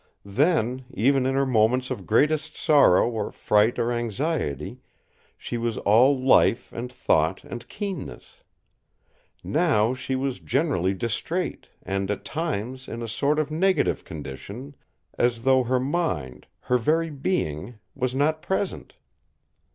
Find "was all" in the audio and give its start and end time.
5.59-6.17